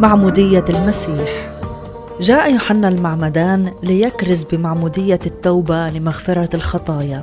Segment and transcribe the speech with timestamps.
[0.00, 1.50] معمودية المسيح.
[2.20, 7.22] جاء يوحنا المعمدان ليكرز بمعمودية التوبة لمغفرة الخطايا.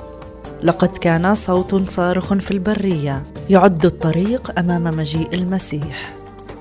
[0.63, 6.13] لقد كان صوت صارخ في البرية يعد الطريق أمام مجيء المسيح.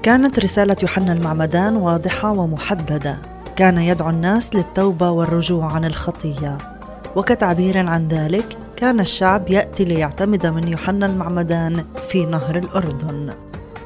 [0.03, 3.19] كانت رسالة يوحنا المعمدان واضحة ومحددة.
[3.57, 6.59] كان يدعو الناس للتوبة والرجوع عن الخطية.
[7.17, 13.33] وكتعبير عن ذلك كان الشعب يأتي ليعتمد من يوحنا المعمدان في نهر الأردن.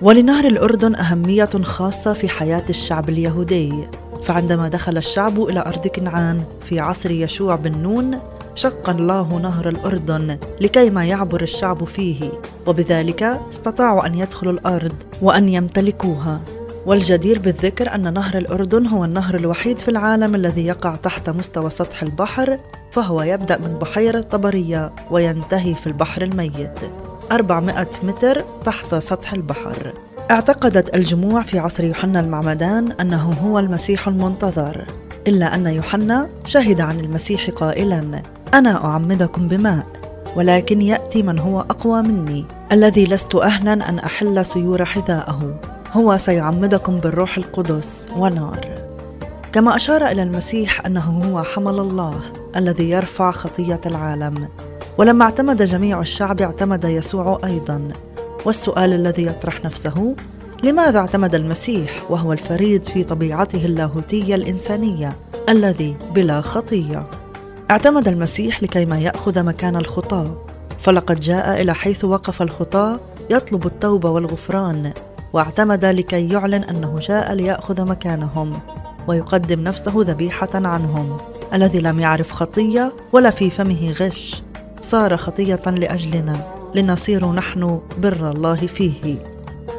[0.03, 3.73] ولنهر الأردن أهمية خاصة في حياة الشعب اليهودي.
[4.23, 8.19] فعندما دخل الشعب إلى أرض كنعان في عصر يشوع بن نون
[8.55, 12.31] شق الله نهر الأردن لكي ما يعبر الشعب فيه
[12.67, 16.41] وبذلك استطاعوا أن يدخلوا الأرض وأن يمتلكوها.
[16.87, 22.03] والجدير بالذكر أن نهر الأردن هو النهر الوحيد في العالم الذي يقع تحت مستوى سطح
[22.03, 22.59] البحر
[22.91, 26.79] فهو يبدأ من بحيرة طبرية وينتهي في البحر الميت.
[27.33, 29.93] 400 متر تحت سطح البحر.
[30.31, 34.85] اعتقدت الجموع في عصر يوحنا المعمدان أنه هو المسيح المنتظر.
[35.29, 38.23] إلا أن يوحنا شهد عن المسيح قائلا
[38.55, 39.87] أنا أعمدكم بماء
[40.37, 45.61] ولكن يأتي من هو أقوى مني الذي لست أهلا أن أحل سيور حذاءه.
[45.93, 48.61] هو سيعمدكم بالروح القدس ونار.
[49.53, 52.21] كما أشار إلى المسيح أنه هو حمل الله
[52.57, 54.49] الذي يرفع خطية العالم.
[54.99, 57.89] ولما اعتمد جميع الشعب اعتمد يسوع أيضا.
[58.45, 60.15] والسؤال الذي يطرح نفسه
[60.63, 65.17] لماذا اعتمد المسيح وهو الفريد في طبيعته اللاهوتية الإنسانية
[65.49, 67.07] الذي بلا خطية؟
[67.71, 70.37] اعتمد المسيح لكي ما يأخذ مكان الخطاة.
[70.79, 73.01] فلقد جاء إلى حيث وقف الخطاة
[73.31, 74.93] يطلب التوبة والغفران.
[75.33, 78.59] واعتمد لكي يعلن أنه جاء ليأخذ مكانهم
[79.09, 81.17] ويقدم نفسه ذبيحة عنهم.
[81.55, 84.46] الذي لم يعرف خطية ولا في فمه غش.
[84.83, 86.37] صار خطية لأجلنا
[86.75, 89.17] لنصير نحن بر الله فيه.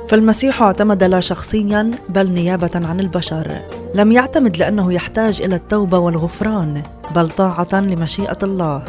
[0.09, 3.51] فالمسيح اعتمد لا شخصيا بل نيابة عن البشر.
[3.95, 6.81] لم يعتمد لأنه يحتاج إلى التوبة والغفران
[7.15, 8.83] بل طاعة لمشيئة الله.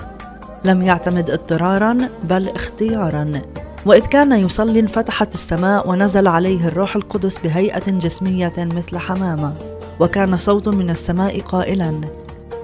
[0.65, 3.43] لم يعتمد اضطرارا بل اختيارا.
[3.87, 9.55] وإذ كان يصلي انفتحت السماء ونزل عليه الروح القدس بهيئة جسمية مثل حمامة.
[10.01, 12.01] وكان صوت من السماء قائلا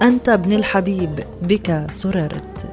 [0.03, 2.66] أنت ابن الحبيب بك سررت.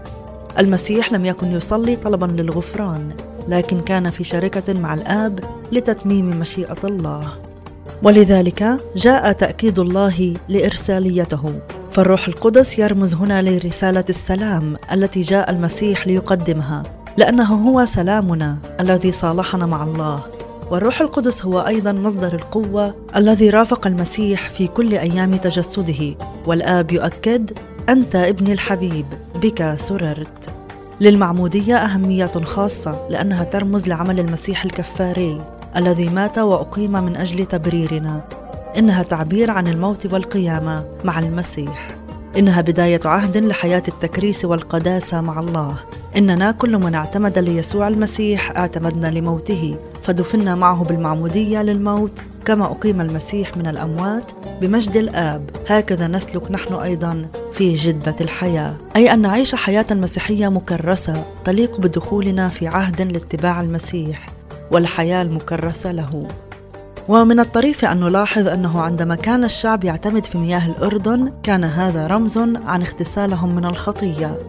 [0.59, 3.09] المسيح لم يكن يصلي طلبا للغفران
[3.47, 5.39] لكن كان في شركة مع الآب
[5.71, 7.27] لتتميم مشيئة الله.
[8.03, 11.53] ولذلك جاء تأكيد الله لإرساليته.
[11.91, 16.83] فالروح القدس يرمز هنا لرسالة السلام التي جاء المسيح ليقدمها
[17.17, 20.23] لأنه هو سلامنا الذي صالحنا مع الله.
[20.71, 26.15] والروح القدس هو أيضا مصدر القوة الذي رافق المسيح في كل أيام تجسده.
[26.45, 27.51] والآب يؤكد
[27.89, 30.40] أنت ابني الحبيب بك سررت.
[31.01, 35.41] للمعمودية أهمية خاصة لأنها ترمز لعمل المسيح الكفاري
[35.75, 38.21] الذي مات وأقيم من أجل تبريرنا.
[38.77, 41.87] إنها تعبير عن الموت والقيامة مع المسيح.
[42.37, 45.75] إنها بداية عهد لحياة التكريس والقداسة مع الله.
[46.17, 53.57] إننا كل من اعتمد ليسوع المسيح اعتمدنا لموته فدفنا معه بالمعمودية للموت كما أقيم المسيح
[53.57, 55.49] من الأموات بمجد الآب.
[55.67, 57.25] هكذا نسلك نحن أيضا
[57.61, 64.29] في جدة الحياة أي أن نعيش حياة مسيحية مكرسة تليق بدخولنا في عهد لاتباع المسيح
[64.71, 66.27] والحياة المكرسة له.
[67.07, 72.37] ومن الطريف أن نلاحظ أنه عندما كان الشعب يعتمد في مياه الأردن كان هذا رمز
[72.37, 74.39] عن اغتسالهم من الخطية.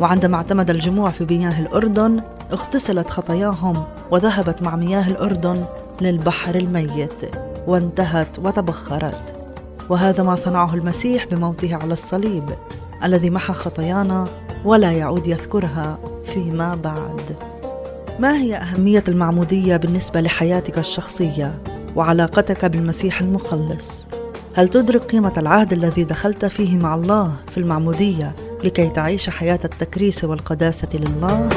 [0.00, 2.20] وعندما اعتمد الجموع في مياه الأردن
[2.52, 5.64] اغتسلت خطاياهم وذهبت مع مياه الأردن
[6.00, 9.29] للبحر الميت وانتهت وتبخرت.
[9.90, 12.44] وهذا ما صنعه المسيح بموته على الصليب
[13.04, 14.28] الذي محى خطايانا
[14.64, 17.36] ولا يعود يذكرها فيما بعد
[18.18, 21.58] ما هي أهمية المعمودية بالنسبة لحياتك الشخصية؟
[21.96, 24.06] وعلاقتك بالمسيح المخلص
[24.54, 28.34] هل تدرك قيمة العهد الذي دخلت فيه مع الله في المعمودية
[28.64, 31.48] لكي تعيش حياة التكريس والقداسة لله؟